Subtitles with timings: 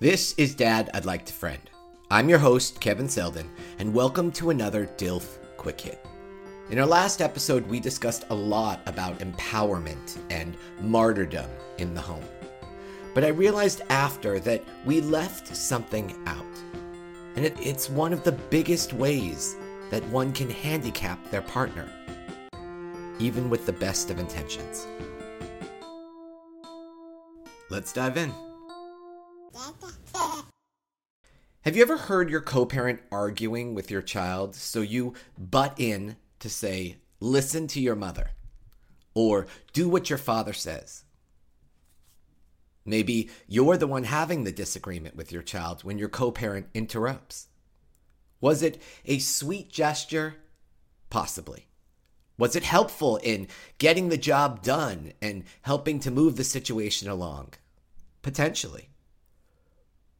[0.00, 1.58] This is Dad I'd Like to Friend.
[2.08, 3.50] I'm your host, Kevin Selden,
[3.80, 6.06] and welcome to another DILF Quick Hit.
[6.70, 12.22] In our last episode, we discussed a lot about empowerment and martyrdom in the home.
[13.12, 16.46] But I realized after that we left something out.
[17.34, 19.56] And it, it's one of the biggest ways
[19.90, 21.90] that one can handicap their partner,
[23.18, 24.86] even with the best of intentions.
[27.68, 28.32] Let's dive in.
[31.62, 36.16] Have you ever heard your co parent arguing with your child so you butt in
[36.40, 38.30] to say, listen to your mother,
[39.14, 41.04] or do what your father says?
[42.84, 47.48] Maybe you're the one having the disagreement with your child when your co parent interrupts.
[48.40, 50.36] Was it a sweet gesture?
[51.10, 51.66] Possibly.
[52.38, 57.54] Was it helpful in getting the job done and helping to move the situation along?
[58.22, 58.90] Potentially.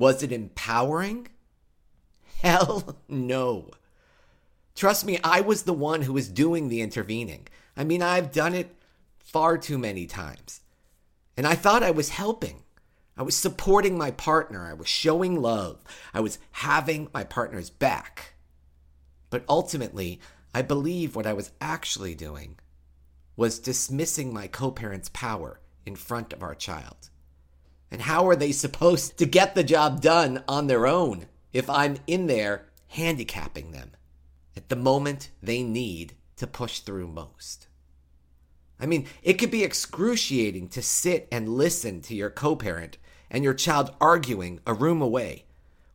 [0.00, 1.28] Was it empowering?
[2.42, 3.68] Hell no.
[4.74, 7.48] Trust me, I was the one who was doing the intervening.
[7.76, 8.74] I mean, I've done it
[9.18, 10.62] far too many times.
[11.36, 12.62] And I thought I was helping.
[13.14, 14.64] I was supporting my partner.
[14.64, 15.84] I was showing love.
[16.14, 18.32] I was having my partner's back.
[19.28, 20.18] But ultimately,
[20.54, 22.58] I believe what I was actually doing
[23.36, 27.10] was dismissing my co parent's power in front of our child.
[27.90, 31.96] And how are they supposed to get the job done on their own if I'm
[32.06, 33.92] in there handicapping them
[34.56, 37.66] at the moment they need to push through most?
[38.78, 42.96] I mean, it could be excruciating to sit and listen to your co parent
[43.30, 45.44] and your child arguing a room away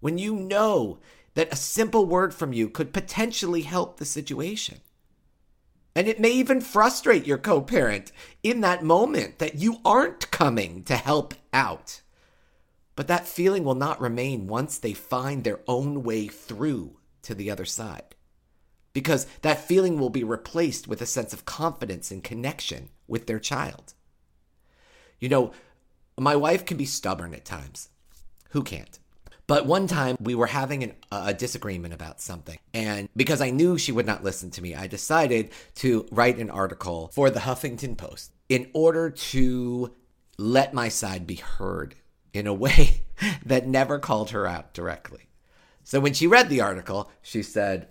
[0.00, 0.98] when you know
[1.34, 4.80] that a simple word from you could potentially help the situation.
[5.94, 10.84] And it may even frustrate your co parent in that moment that you aren't coming
[10.84, 12.00] to help out.
[12.96, 17.50] But that feeling will not remain once they find their own way through to the
[17.50, 18.14] other side.
[18.92, 23.38] Because that feeling will be replaced with a sense of confidence and connection with their
[23.38, 23.94] child.
[25.18, 25.52] You know,
[26.18, 27.88] my wife can be stubborn at times.
[28.50, 28.98] Who can't?
[29.50, 32.56] But one time we were having an, a disagreement about something.
[32.72, 36.50] And because I knew she would not listen to me, I decided to write an
[36.50, 39.92] article for the Huffington Post in order to
[40.38, 41.96] let my side be heard
[42.32, 43.00] in a way
[43.44, 45.26] that never called her out directly.
[45.82, 47.88] So when she read the article, she said,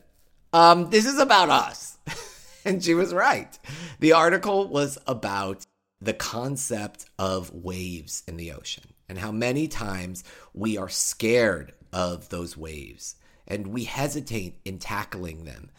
[0.54, 1.98] um, This is about us.
[2.64, 3.60] and she was right.
[4.00, 5.66] The article was about
[6.00, 12.30] the concept of waves in the ocean and how many times we are scared of
[12.30, 13.16] those waves
[13.48, 15.72] and we hesitate in tackling them.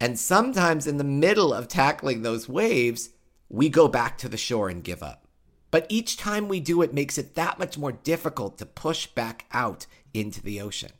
[0.00, 3.10] And sometimes in the middle of tackling those waves,
[3.48, 5.26] we go back to the shore and give up.
[5.70, 9.46] But each time we do it makes it that much more difficult to push back
[9.52, 10.92] out into the ocean.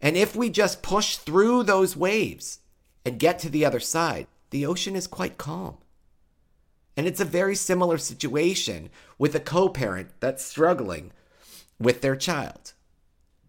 [0.00, 2.60] And if we just push through those waves
[3.04, 5.78] and get to the other side, the ocean is quite calm.
[7.00, 11.12] And it's a very similar situation with a co parent that's struggling
[11.78, 12.74] with their child.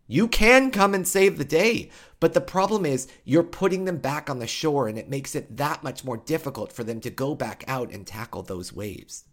[0.07, 1.89] You can come and save the day,
[2.21, 5.57] but the problem is you're putting them back on the shore and it makes it
[5.57, 9.25] that much more difficult for them to go back out and tackle those waves.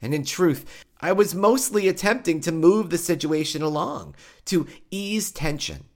[0.00, 0.64] And in truth,
[1.00, 5.86] I was mostly attempting to move the situation along, to ease tension.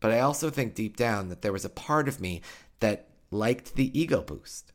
[0.00, 2.42] But I also think deep down that there was a part of me
[2.80, 4.73] that liked the ego boost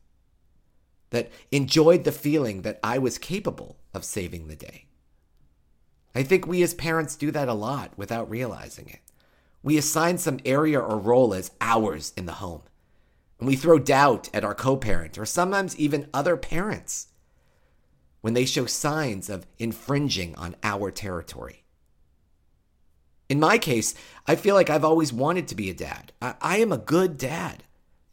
[1.11, 4.85] that enjoyed the feeling that I was capable of saving the day.
[6.15, 8.99] I think we as parents do that a lot without realizing it.
[9.61, 12.61] We assign some area or role as ours in the home,
[13.39, 17.07] and we throw doubt at our co parent or sometimes even other parents
[18.21, 21.63] when they show signs of infringing on our territory.
[23.29, 23.93] In my case,
[24.27, 26.11] I feel like I've always wanted to be a dad.
[26.21, 27.63] I, I am a good dad.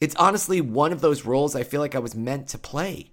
[0.01, 3.13] It's honestly one of those roles I feel like I was meant to play.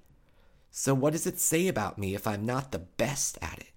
[0.69, 3.71] So, what does it say about me if I'm not the best at it?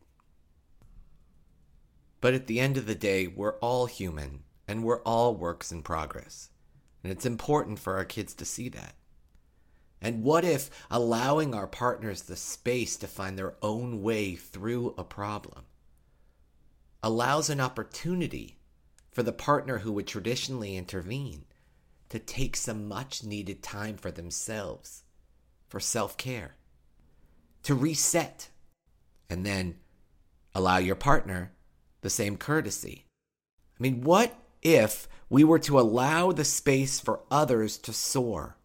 [2.20, 5.82] But at the end of the day, we're all human and we're all works in
[5.82, 6.50] progress.
[7.04, 8.94] And it's important for our kids to see that.
[10.00, 15.04] And what if allowing our partners the space to find their own way through a
[15.04, 15.64] problem
[17.02, 18.58] allows an opportunity
[19.12, 21.44] for the partner who would traditionally intervene
[22.08, 25.04] to take some much needed time for themselves,
[25.68, 26.56] for self care,
[27.62, 28.50] to reset,
[29.28, 29.76] and then
[30.54, 31.52] allow your partner
[32.00, 33.06] the same courtesy.
[33.78, 38.56] I mean, what if we were to allow the space for others to soar?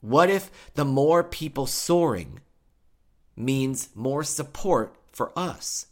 [0.00, 2.40] What if the more people soaring
[3.36, 5.86] means more support for us?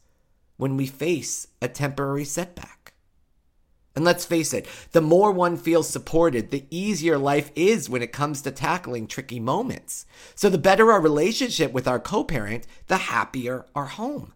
[0.63, 2.82] when we face a temporary setback.
[3.95, 8.13] And let's face it, the more one feels supported, the easier life is when it
[8.13, 10.07] comes to tackling tricky moments.
[10.35, 14.33] So, the better our relationship with our co parent, the happier our home.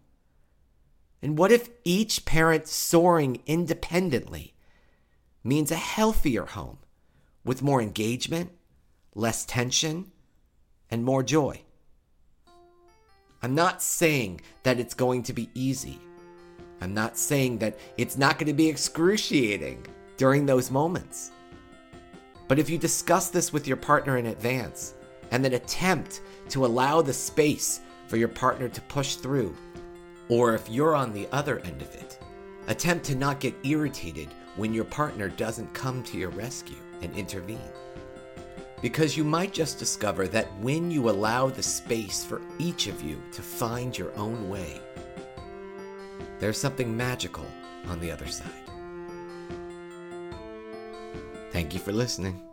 [1.21, 4.53] And what if each parent soaring independently
[5.43, 6.77] means a healthier home
[7.43, 8.51] with more engagement,
[9.15, 10.11] less tension,
[10.91, 11.61] and more joy?
[13.41, 15.99] I'm not saying that it's going to be easy.
[16.81, 19.85] I'm not saying that it's not going to be excruciating
[20.17, 21.31] during those moments.
[22.47, 24.93] But if you discuss this with your partner in advance
[25.31, 29.55] and then attempt to allow the space for your partner to push through,
[30.29, 32.19] or if you're on the other end of it,
[32.67, 37.59] attempt to not get irritated when your partner doesn't come to your rescue and intervene.
[38.81, 43.21] Because you might just discover that when you allow the space for each of you
[43.31, 44.79] to find your own way,
[46.39, 47.45] there's something magical
[47.87, 48.51] on the other side.
[51.51, 52.47] Thank you for listening.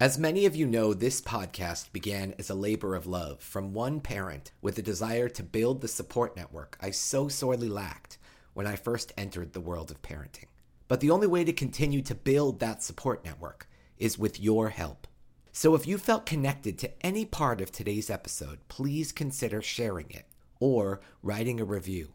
[0.00, 4.00] As many of you know, this podcast began as a labor of love from one
[4.00, 8.18] parent with a desire to build the support network I so sorely lacked
[8.52, 10.48] when I first entered the world of parenting.
[10.88, 13.66] But the only way to continue to build that support network
[13.96, 15.06] is with your help.
[15.56, 20.26] So if you felt connected to any part of today's episode, please consider sharing it
[20.58, 22.08] or writing a review.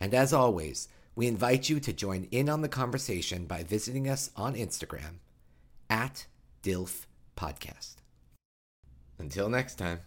[0.00, 4.30] And as always, we invite you to join in on the conversation by visiting us
[4.36, 5.18] on Instagram
[5.90, 6.24] at
[6.62, 7.04] DILF
[7.36, 7.96] Podcast.
[9.18, 10.00] Until next time.